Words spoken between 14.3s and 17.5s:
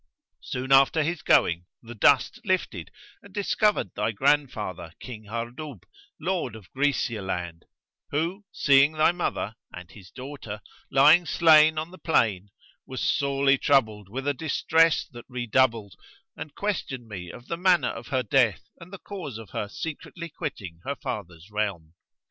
distress that redoubled, and questioned me of